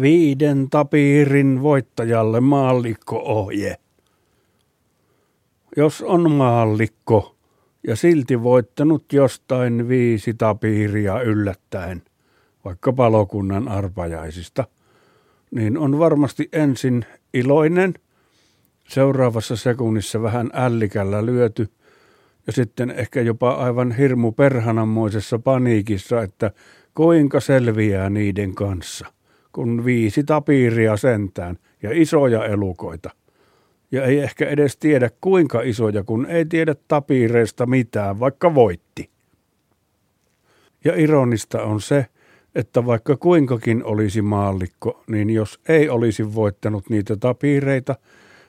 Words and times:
Viiden 0.00 0.70
tapiirin 0.70 1.62
voittajalle 1.62 2.40
maallikko-ohje. 2.40 3.76
Jos 5.76 6.02
on 6.02 6.30
maallikko 6.30 7.36
ja 7.86 7.96
silti 7.96 8.42
voittanut 8.42 9.12
jostain 9.12 9.88
viisi 9.88 10.34
tapiiria 10.34 11.22
yllättäen, 11.22 12.02
vaikka 12.64 12.92
palokunnan 12.92 13.68
arpajaisista, 13.68 14.64
niin 15.50 15.78
on 15.78 15.98
varmasti 15.98 16.48
ensin 16.52 17.04
iloinen, 17.34 17.94
seuraavassa 18.88 19.56
sekunnissa 19.56 20.22
vähän 20.22 20.50
ällikällä 20.52 21.26
lyöty 21.26 21.68
ja 22.46 22.52
sitten 22.52 22.90
ehkä 22.90 23.20
jopa 23.20 23.50
aivan 23.50 23.92
hirmu 23.92 24.32
perhanammoisessa 24.32 25.38
paniikissa, 25.38 26.22
että 26.22 26.50
kuinka 26.94 27.40
selviää 27.40 28.10
niiden 28.10 28.54
kanssa– 28.54 29.06
kun 29.52 29.84
viisi 29.84 30.24
tapiiria 30.24 30.96
sentään 30.96 31.58
ja 31.82 31.90
isoja 31.92 32.44
elukoita. 32.44 33.10
Ja 33.92 34.04
ei 34.04 34.18
ehkä 34.18 34.48
edes 34.48 34.76
tiedä 34.76 35.10
kuinka 35.20 35.62
isoja, 35.62 36.04
kun 36.04 36.26
ei 36.26 36.44
tiedä 36.44 36.74
tapiireista 36.88 37.66
mitään, 37.66 38.20
vaikka 38.20 38.54
voitti. 38.54 39.10
Ja 40.84 40.96
ironista 40.96 41.62
on 41.62 41.80
se, 41.80 42.06
että 42.54 42.86
vaikka 42.86 43.16
kuinkakin 43.16 43.84
olisi 43.84 44.22
maallikko, 44.22 45.04
niin 45.06 45.30
jos 45.30 45.60
ei 45.68 45.88
olisi 45.88 46.34
voittanut 46.34 46.90
niitä 46.90 47.16
tapiireita, 47.16 47.94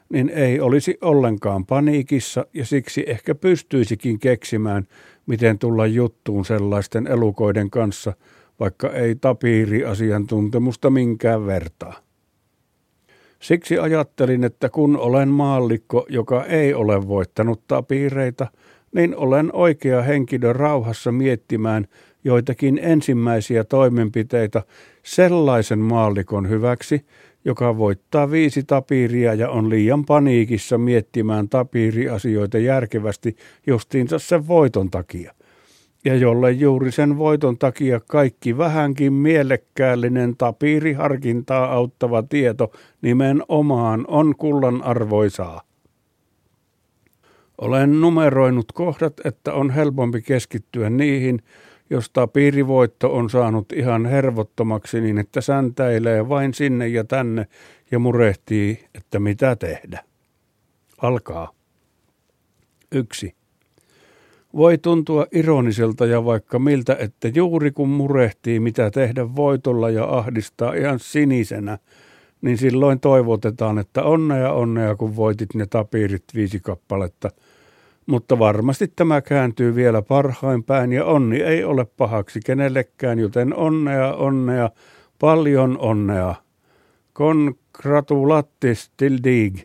niin 0.09 0.29
ei 0.29 0.59
olisi 0.59 0.97
ollenkaan 1.01 1.65
paniikissa 1.65 2.45
ja 2.53 2.65
siksi 2.65 3.03
ehkä 3.07 3.35
pystyisikin 3.35 4.19
keksimään, 4.19 4.87
miten 5.25 5.59
tulla 5.59 5.87
juttuun 5.87 6.45
sellaisten 6.45 7.07
elukoiden 7.07 7.69
kanssa– 7.69 8.13
vaikka 8.61 8.89
ei 8.89 9.15
tapiiri-asiantuntemusta 9.15 10.89
minkään 10.89 11.45
vertaa. 11.45 11.93
Siksi 13.39 13.79
ajattelin, 13.79 14.43
että 14.43 14.69
kun 14.69 14.97
olen 14.97 15.29
maallikko, 15.29 16.05
joka 16.09 16.45
ei 16.45 16.73
ole 16.73 17.07
voittanut 17.07 17.67
tapiireita, 17.67 18.47
niin 18.95 19.15
olen 19.15 19.49
oikea 19.53 20.01
henkilö 20.01 20.53
rauhassa 20.53 21.11
miettimään 21.11 21.87
joitakin 22.23 22.79
ensimmäisiä 22.83 23.63
toimenpiteitä 23.63 24.63
sellaisen 25.03 25.79
maallikon 25.79 26.49
hyväksi, 26.49 27.05
joka 27.45 27.77
voittaa 27.77 28.31
viisi 28.31 28.63
tapiiria 28.63 29.33
ja 29.33 29.49
on 29.49 29.69
liian 29.69 30.05
paniikissa 30.05 30.77
miettimään 30.77 31.49
tapiiriasioita 31.49 32.57
järkevästi 32.57 33.35
justiinsa 33.67 34.19
sen 34.19 34.47
voiton 34.47 34.91
takia 34.91 35.33
ja 36.05 36.15
jolle 36.15 36.51
juuri 36.51 36.91
sen 36.91 37.17
voiton 37.17 37.57
takia 37.57 37.99
kaikki 37.99 38.57
vähänkin 38.57 39.13
mielekkäällinen 39.13 40.37
tapiiriharkintaa 40.37 41.73
auttava 41.73 42.23
tieto 42.23 42.71
nimenomaan 43.01 44.05
on 44.07 44.35
kullan 44.35 44.83
arvoisaa. 44.83 45.61
Olen 47.57 48.01
numeroinut 48.01 48.71
kohdat, 48.71 49.13
että 49.25 49.53
on 49.53 49.69
helpompi 49.69 50.21
keskittyä 50.21 50.89
niihin, 50.89 51.41
jos 51.89 52.09
tapiirivoitto 52.09 53.15
on 53.15 53.29
saanut 53.29 53.71
ihan 53.71 54.05
hervottomaksi 54.05 55.01
niin, 55.01 55.17
että 55.17 55.41
säntäilee 55.41 56.29
vain 56.29 56.53
sinne 56.53 56.87
ja 56.87 57.03
tänne 57.03 57.47
ja 57.91 57.99
murehtii, 57.99 58.85
että 58.95 59.19
mitä 59.19 59.55
tehdä. 59.55 60.03
Alkaa. 60.97 61.51
Yksi. 62.91 63.40
Voi 64.55 64.77
tuntua 64.77 65.25
ironiselta 65.31 66.05
ja 66.05 66.25
vaikka 66.25 66.59
miltä, 66.59 66.95
että 66.99 67.27
juuri 67.27 67.71
kun 67.71 67.89
murehtii 67.89 68.59
mitä 68.59 68.91
tehdä 68.91 69.35
voitolla 69.35 69.89
ja 69.89 70.05
ahdistaa 70.05 70.73
ihan 70.73 70.99
sinisenä, 70.99 71.77
niin 72.41 72.57
silloin 72.57 72.99
toivotetaan, 72.99 73.79
että 73.79 74.03
onnea 74.03 74.53
onnea 74.53 74.95
kun 74.95 75.15
voitit 75.15 75.55
ne 75.55 75.65
tapiirit 75.65 76.23
viisi 76.35 76.59
kappaletta. 76.59 77.29
Mutta 78.05 78.39
varmasti 78.39 78.87
tämä 78.95 79.21
kääntyy 79.21 79.75
vielä 79.75 80.01
parhain 80.01 80.63
päin 80.63 80.93
ja 80.93 81.05
onni 81.05 81.41
ei 81.41 81.63
ole 81.63 81.85
pahaksi 81.85 82.39
kenellekään, 82.45 83.19
joten 83.19 83.55
onnea 83.55 84.13
onnea, 84.13 84.69
paljon 85.19 85.77
onnea. 85.79 86.35
Congratulattis 87.13 88.91
till 88.97 89.17
dig. 89.23 89.59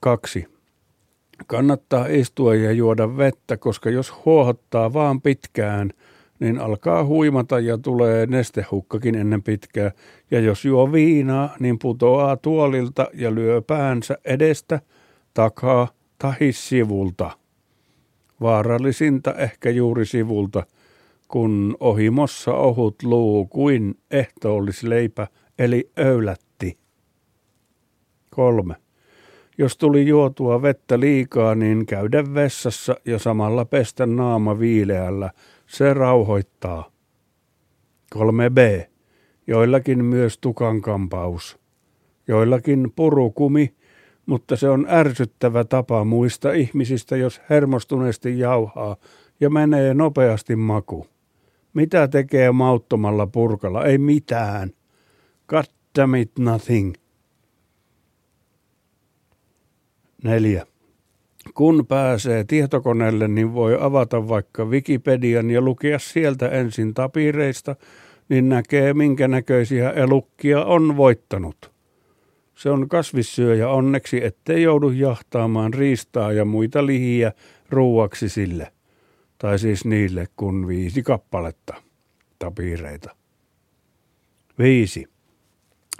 Kaksi. 0.00 0.53
Kannattaa 1.46 2.06
istua 2.06 2.54
ja 2.54 2.72
juoda 2.72 3.16
vettä, 3.16 3.56
koska 3.56 3.90
jos 3.90 4.14
huohottaa 4.24 4.92
vaan 4.92 5.20
pitkään, 5.20 5.90
niin 6.40 6.58
alkaa 6.58 7.04
huimata 7.04 7.60
ja 7.60 7.78
tulee 7.78 8.26
nestehukkakin 8.26 9.14
ennen 9.14 9.42
pitkää. 9.42 9.92
Ja 10.30 10.40
jos 10.40 10.64
juo 10.64 10.92
viinaa, 10.92 11.56
niin 11.60 11.78
putoaa 11.78 12.36
tuolilta 12.36 13.08
ja 13.14 13.34
lyö 13.34 13.62
päänsä 13.62 14.18
edestä, 14.24 14.80
takaa 15.34 15.88
tai 16.18 16.36
sivulta. 16.50 17.30
Vaarallisinta 18.40 19.34
ehkä 19.34 19.70
juuri 19.70 20.06
sivulta, 20.06 20.66
kun 21.28 21.76
ohimossa 21.80 22.54
ohut 22.54 23.02
luu 23.02 23.46
kuin 23.46 23.94
ehtoollisleipä 24.10 25.26
eli 25.58 25.90
öylätti. 25.98 26.78
Kolme. 28.30 28.83
Jos 29.58 29.76
tuli 29.76 30.06
juotua 30.06 30.62
vettä 30.62 31.00
liikaa, 31.00 31.54
niin 31.54 31.86
käydä 31.86 32.34
vessassa 32.34 32.96
ja 33.04 33.18
samalla 33.18 33.64
pestä 33.64 34.06
naama 34.06 34.58
viileällä. 34.58 35.30
Se 35.66 35.94
rauhoittaa. 35.94 36.90
3b. 38.14 38.88
Joillakin 39.46 40.04
myös 40.04 40.38
tukankampaus. 40.38 41.58
Joillakin 42.28 42.92
purukumi, 42.96 43.74
mutta 44.26 44.56
se 44.56 44.68
on 44.68 44.86
ärsyttävä 44.88 45.64
tapa 45.64 46.04
muista 46.04 46.52
ihmisistä, 46.52 47.16
jos 47.16 47.40
hermostuneesti 47.50 48.38
jauhaa 48.38 48.96
ja 49.40 49.50
menee 49.50 49.94
nopeasti 49.94 50.56
maku. 50.56 51.06
Mitä 51.74 52.08
tekee 52.08 52.52
mauttomalla 52.52 53.26
purkalla? 53.26 53.84
Ei 53.84 53.98
mitään. 53.98 54.70
God 55.48 55.64
damn 55.98 56.14
it, 56.14 56.30
nothing. 56.38 56.94
Neljä. 60.24 60.66
Kun 61.54 61.86
pääsee 61.86 62.44
tietokoneelle, 62.44 63.28
niin 63.28 63.54
voi 63.54 63.76
avata 63.80 64.28
vaikka 64.28 64.64
Wikipedian 64.64 65.50
ja 65.50 65.60
lukea 65.60 65.98
sieltä 65.98 66.48
ensin 66.48 66.94
tapireista, 66.94 67.76
niin 68.28 68.48
näkee 68.48 68.94
minkä 68.94 69.28
näköisiä 69.28 69.90
elukkia 69.90 70.64
on 70.64 70.96
voittanut. 70.96 71.72
Se 72.54 72.70
on 72.70 72.88
kasvissyöjä 72.88 73.68
onneksi, 73.68 74.24
ettei 74.24 74.62
joudu 74.62 74.90
jahtaamaan 74.90 75.74
riistaa 75.74 76.32
ja 76.32 76.44
muita 76.44 76.86
lihiä 76.86 77.32
ruuaksi 77.70 78.28
sille. 78.28 78.72
Tai 79.38 79.58
siis 79.58 79.84
niille 79.84 80.26
kun 80.36 80.68
viisi 80.68 81.02
kappaletta 81.02 81.74
tapireita. 82.38 83.16
Viisi. 84.58 85.06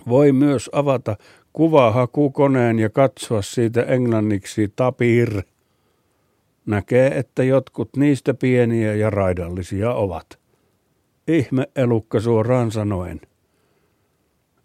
Voi 0.09 0.33
myös 0.33 0.71
avata 0.73 1.17
kuvahakukoneen 1.55 2.79
ja 2.79 2.91
katsoa 2.91 3.43
siitä 3.43 3.83
englanniksi 3.83 4.73
tapir. 4.77 5.43
Näkee, 6.67 7.19
että 7.19 7.45
jotkut 7.45 7.97
niistä 7.97 8.35
pieniä 8.35 8.95
ja 8.95 9.11
raidallisia 9.11 9.93
ovat. 9.93 10.39
Ihme 11.29 11.69
elukka 11.77 12.21
suoraan 12.21 12.71
sanoen. 12.71 13.21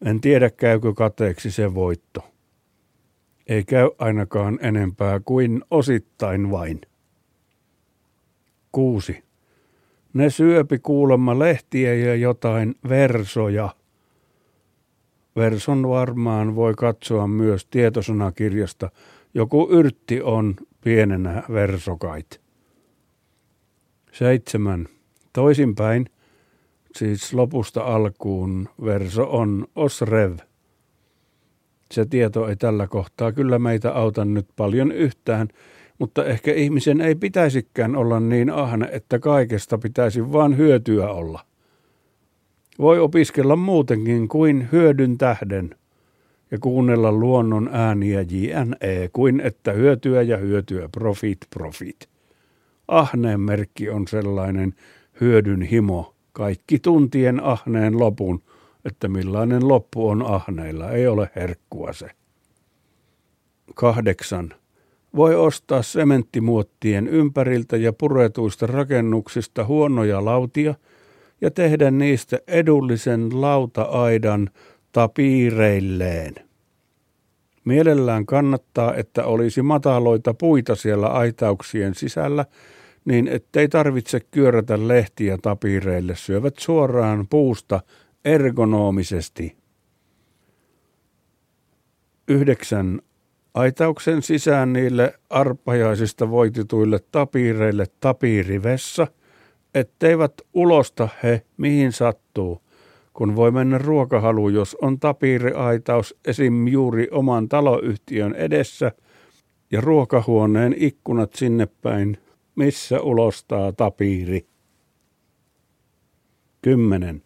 En 0.06 0.22
tiedä 0.22 0.50
käykö 0.50 0.94
kateeksi 0.94 1.52
se 1.52 1.74
voitto. 1.76 2.24
Ei 3.48 3.64
käy 3.64 3.90
ainakaan 3.98 4.60
enempää 4.62 5.20
kuin 5.20 5.64
osittain 5.72 6.52
vain. 6.52 6.82
Kuusi. 8.72 9.24
Ne 10.14 10.30
syöpi 10.30 10.80
kuulemma 10.80 11.40
lehtiä 11.40 11.96
ja 11.96 12.16
jotain 12.16 12.76
versoja– 12.90 13.70
Verson 15.40 15.90
varmaan 15.90 16.56
voi 16.56 16.74
katsoa 16.78 17.28
myös 17.28 17.66
tietosanakirjasta. 17.66 18.91
Joku 19.34 19.68
yrtti 19.72 20.22
on 20.22 20.56
pienenä 20.82 21.44
versokait. 21.53 22.41
Seitsemän. 24.12 24.88
Toisinpäin, 25.34 26.06
siis 26.96 27.34
lopusta 27.34 27.82
alkuun, 27.82 28.70
verso 28.84 29.38
on 29.38 29.68
osrev. 29.76 30.38
Se 31.92 32.06
tieto 32.06 32.47
ei 32.47 32.56
tällä 32.56 32.88
kohtaa 32.88 33.32
kyllä 33.32 33.59
meitä 33.59 33.92
auta 33.92 34.26
nyt 34.26 34.47
paljon 34.56 34.92
yhtään, 34.92 35.47
mutta 36.00 36.26
ehkä 36.26 36.53
ihmisen 36.53 37.02
ei 37.02 37.16
pitäisikään 37.16 37.96
olla 37.96 38.20
niin 38.20 38.50
ahne, 38.50 38.90
että 38.92 39.20
kaikesta 39.20 39.78
pitäisi 39.78 40.32
vain 40.32 40.58
hyötyä 40.58 41.09
olla 41.09 41.48
voi 42.79 42.99
opiskella 42.99 43.55
muutenkin 43.55 44.28
kuin 44.28 44.70
hyödyn 44.72 45.17
tähden 45.17 45.76
ja 46.52 46.58
kuunnella 46.59 47.11
luonnon 47.11 47.70
ääniä 47.73 48.22
JNE 48.22 49.09
kuin 49.14 49.40
että 49.40 49.72
hyötyä 49.72 50.22
ja 50.22 50.37
hyötyä 50.37 50.90
profit 50.90 51.37
profit. 51.49 52.09
Ahneen 52.87 53.40
merkki 53.40 53.90
on 53.90 54.08
sellainen 54.08 54.73
hyödyn 55.22 55.61
himo 55.61 56.16
Kaikki 56.34 56.79
tuntien 56.79 57.43
ahneen 57.43 57.99
lopun, 57.99 58.41
että 58.85 59.08
millainen 59.08 59.67
loppu 59.67 60.09
on 60.09 60.25
ahneilla, 60.25 60.91
ei 60.91 61.08
ole 61.08 61.29
herkkua 61.35 61.93
se. 61.93 62.09
Kahdeksan. 63.75 64.53
Voi 65.16 65.35
ostaa 65.35 65.82
sementtimuottien 65.82 67.08
ympäriltä 67.08 67.78
ja 67.78 67.93
puretuista 67.93 68.67
rakennuksista 68.67 69.66
huonoja 69.66 70.25
lautia 70.25 70.75
ja 71.41 71.52
tehdä 71.52 71.91
niistä 71.91 72.40
edullisen 72.47 73.41
lauta-aidan 73.41 74.50
tapiireilleen. 74.91 76.36
Mielellään 77.66 78.26
kannattaa, 78.26 78.96
että 78.96 79.26
olisi 79.26 79.62
mataloita 79.62 80.34
puita 80.34 80.76
siellä 80.76 81.08
aitauksien 81.08 81.96
sisällä, 81.96 82.46
niin 83.06 83.28
ettei 83.28 83.68
tarvitse 83.68 84.20
kyörätä 84.20 84.88
lehtiä 84.88 85.38
tapiireille, 85.41 86.16
syövät 86.16 86.59
suoraan 86.59 87.28
puusta 87.28 87.82
ergonomisesti. 88.26 89.58
Yhdeksän. 92.28 93.02
Aitauksen 93.53 94.22
sisään 94.22 94.74
niille 94.74 95.14
arpajaisista 95.30 96.30
voitituille 96.30 97.00
tapiireille 97.12 97.85
tapiirivessa, 98.00 99.08
etteivät 99.76 100.34
ulosta 100.54 101.10
he 101.24 101.42
mihin 101.58 101.92
sattuu– 101.92 102.62
kun 103.20 103.36
voi 103.36 103.52
mennä 103.52 103.78
ruokahalu, 103.78 104.50
jos 104.50 104.78
on 104.82 105.00
tapiiriaitaus 105.00 106.16
esim. 106.26 106.68
juuri 106.68 107.08
oman 107.12 107.50
taloyhtiön 107.50 108.36
edessä 108.36 108.92
ja 109.72 109.82
ruokahuoneen 109.82 110.76
ikkunat 110.78 111.34
sinne 111.34 111.68
päin, 111.82 112.18
missä 112.56 113.02
ulostaa 113.02 113.72
tapiiri. 113.72 114.48
10. 116.62 117.24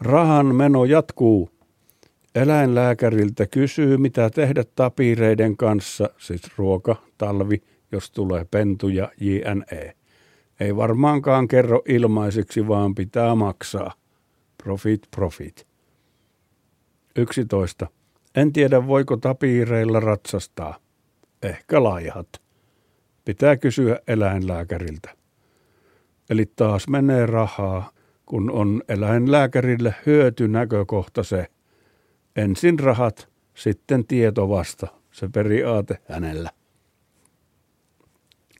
Rahan 0.00 0.54
meno 0.54 0.84
jatkuu. 0.84 1.50
Eläinlääkäriltä 2.34 3.46
kysyy, 3.46 3.96
mitä 3.96 4.30
tehdä 4.30 4.64
tapiireiden 4.74 5.56
kanssa, 5.56 6.10
siis 6.18 6.42
ruoka, 6.56 6.96
talvi, 7.18 7.62
jos 7.92 8.10
tulee 8.10 8.46
pentuja, 8.50 9.12
jne. 9.20 9.96
Ei 10.60 10.76
varmaankaan 10.76 11.48
kerro 11.48 11.82
ilmaiseksi, 11.88 12.68
vaan 12.68 12.94
pitää 12.94 13.34
maksaa. 13.34 13.92
Profit, 14.62 15.08
profit. 15.16 15.66
11. 17.16 17.86
En 18.34 18.52
tiedä, 18.52 18.86
voiko 18.86 19.16
tapiireilla 19.16 20.00
ratsastaa. 20.00 20.78
Ehkä 21.42 21.82
laihat. 21.82 22.28
Pitää 23.24 23.56
kysyä 23.56 23.98
eläinlääkäriltä. 24.08 25.14
Eli 26.30 26.52
taas 26.56 26.88
menee 26.88 27.26
rahaa, 27.26 27.90
kun 28.26 28.50
on 28.50 28.82
eläinlääkärille 28.88 29.94
hyötynäkökohta 30.06 31.22
se. 31.22 31.46
Ensin 32.36 32.78
rahat, 32.78 33.28
sitten 33.54 34.06
tieto 34.06 34.48
vasta. 34.48 34.86
Se 35.12 35.28
periaate 35.28 35.98
hänellä. 36.08 36.50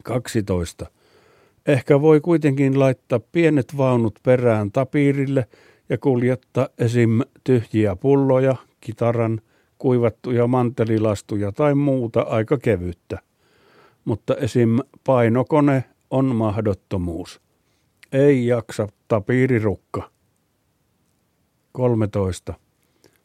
12. 0.04 0.86
Ehkä 1.66 2.00
voi 2.00 2.20
kuitenkin 2.20 2.78
laittaa 2.78 3.20
pienet 3.32 3.76
vaunut 3.76 4.18
perään 4.22 4.72
tapiirille– 4.72 5.46
ja 5.90 5.98
kuljettaa 5.98 6.68
esim. 6.78 7.20
tyhjiä 7.44 7.96
pulloja, 7.96 8.56
kitaran, 8.80 9.40
kuivattuja 9.78 10.46
mantelilastuja 10.46 11.52
tai 11.52 11.74
muuta 11.74 12.20
aika 12.20 12.58
kevyttä. 12.58 13.18
Mutta 14.04 14.36
esim. 14.36 14.78
painokone 15.04 15.84
on 16.10 16.24
mahdottomuus. 16.24 17.40
Ei 18.12 18.46
jaksa 18.46 18.88
tapiirirukka. 19.08 20.10
13. 21.72 22.54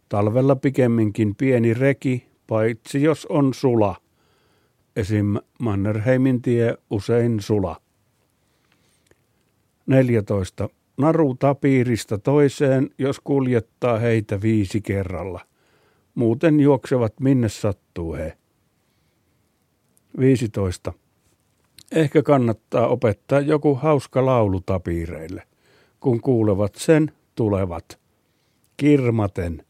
Talvella 0.10 0.56
pikemminkin 0.56 1.36
pieni 1.36 1.74
reki, 1.74 2.28
paitsi 2.48 3.04
jos 3.04 3.26
on 3.26 3.54
sula. 3.54 3.96
Esim. 4.96 5.36
Mannerheimin 5.60 6.42
tie 6.42 6.78
usein 6.90 7.40
sula. 7.40 7.82
14 9.86 10.70
naru 10.98 11.36
tapiirista 11.40 12.18
toiseen, 12.18 12.90
jos 12.98 13.20
kuljettaa 13.20 14.00
heitä 14.00 14.42
viisi 14.42 14.82
kerralla. 14.82 15.42
Muuten 16.16 16.60
juoksevat 16.60 17.20
minne 17.20 17.50
sattuu 17.50 18.14
he. 18.14 18.38
15. 20.20 20.94
Ehkä 21.92 22.24
kannattaa 22.24 22.88
opettaa 22.88 23.40
joku 23.40 23.76
hauska 23.76 24.26
laulu 24.26 24.62
tapiireille. 24.66 25.44
Kun 26.00 26.22
kuulevat 26.22 26.76
sen, 26.76 27.12
tulevat. 27.36 28.00
Kirmaten. 28.78 29.66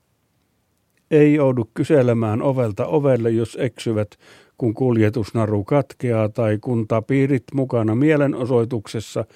Ei 1.12 1.34
joudu 1.34 1.70
kyselemään 1.74 2.42
ovelta 2.42 2.86
ovelle, 2.86 3.32
jos 3.32 3.58
eksyvät, 3.62 4.16
kun 4.58 4.74
kuljetusnaru 4.74 5.64
katkeaa 5.64 6.30
tai 6.30 6.58
kun 6.62 6.88
tapiirit 6.88 7.44
mukana 7.54 7.96
mielenosoituksessa– 7.96 9.26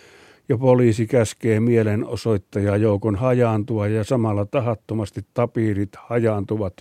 ja 0.49 0.57
poliisi 0.57 1.07
käskee 1.07 1.59
mielenosoittajaa 1.59 2.77
joukon 2.77 3.15
hajaantua 3.15 3.87
ja 3.87 4.03
samalla 4.03 4.45
tahattomasti 4.45 5.21
tapiirit 5.33 5.89
hajaantuvat 5.95 6.73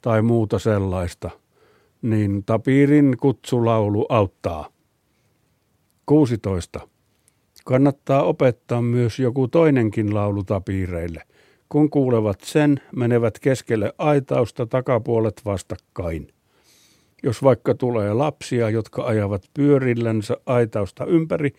tai 0.00 0.22
muuta 0.22 0.58
sellaista, 0.58 1.30
niin 2.02 2.44
tapiirin 2.44 3.16
kutsulaulu 3.20 4.06
auttaa. 4.08 4.68
16. 6.06 6.88
Kannattaa 7.64 8.22
opettaa 8.22 8.82
myös 8.82 9.18
joku 9.18 9.48
toinenkin 9.48 10.14
laulu 10.14 10.44
tapiireille. 10.44 11.22
Kun 11.68 11.90
kuulevat 11.90 12.40
sen, 12.40 12.80
menevät 12.96 13.38
keskelle 13.38 13.92
aitausta 13.98 14.66
takapuolet 14.66 15.40
vastakkain. 15.44 16.28
Jos 17.22 17.42
vaikka 17.42 17.74
tulee 17.74 18.12
lapsia, 18.12 18.70
jotka 18.70 19.02
ajavat 19.02 19.42
pyörillänsä 19.54 20.36
aitausta 20.46 21.04
ympäri, 21.04 21.52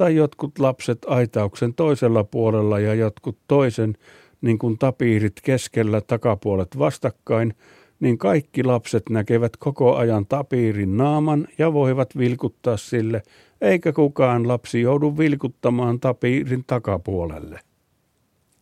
tai 0.00 0.16
jotkut 0.16 0.58
lapset 0.58 0.98
aitauksen 1.06 1.74
toisella 1.74 2.24
puolella 2.24 2.78
ja 2.78 2.94
jotkut 2.94 3.38
toisen, 3.48 3.96
niin 4.40 4.58
kuin 4.58 4.78
tapiirit 4.78 5.32
keskellä 5.42 6.00
takapuolet 6.00 6.78
vastakkain, 6.78 7.54
niin 8.00 8.18
kaikki 8.18 8.64
lapset 8.64 9.02
näkevät 9.10 9.56
koko 9.56 9.96
ajan 9.96 10.26
tapiirin 10.26 10.96
naaman 10.96 11.48
ja 11.58 11.72
voivat 11.72 12.18
vilkuttaa 12.18 12.76
sille, 12.76 13.22
eikä 13.60 13.92
kukaan 13.92 14.48
lapsi 14.48 14.80
joudu 14.80 15.18
vilkuttamaan 15.18 16.00
tapiirin 16.00 16.64
takapuolelle. 16.66 17.60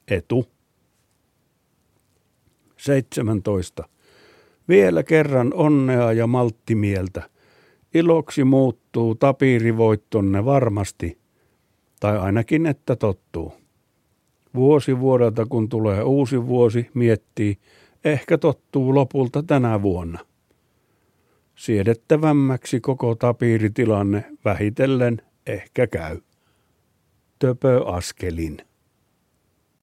Etu. 0.08 0.44
17. 2.76 3.88
Vielä 4.68 5.02
kerran 5.02 5.54
onnea 5.54 6.12
ja 6.12 6.26
malttimieltä. 6.26 7.22
Iloksi 7.94 8.44
muuttuu 8.44 9.14
tapiirivoittonne 9.14 10.44
varmasti, 10.44 11.17
tai 12.00 12.18
ainakin 12.18 12.66
että 12.66 12.96
tottuu. 12.96 13.52
Vuosi 14.54 15.00
vuodelta 15.00 15.46
kun 15.46 15.68
tulee 15.68 16.02
uusi 16.02 16.46
vuosi, 16.46 16.90
miettii, 16.94 17.58
ehkä 18.04 18.38
tottuu 18.38 18.94
lopulta 18.94 19.42
tänä 19.42 19.82
vuonna. 19.82 20.18
Siedettävämmäksi 21.54 22.80
koko 22.80 23.14
tapiiritilanne 23.14 24.24
vähitellen 24.44 25.22
ehkä 25.46 25.86
käy. 25.86 26.20
Töpö 27.38 27.86
askelin. 27.86 28.67